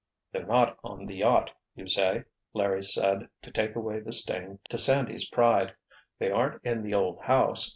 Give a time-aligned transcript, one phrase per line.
[0.31, 2.23] "They're not on the yacht, you say,"
[2.55, 5.75] Larry said to take away the sting to Sandy's pride.
[6.17, 7.69] "They aren't in the old house.